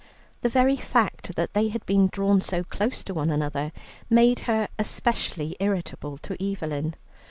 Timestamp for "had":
1.69-1.85